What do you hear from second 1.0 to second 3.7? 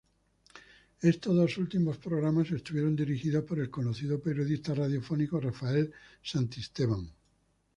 Estos dos últimos programas estuvieron dirigidos por el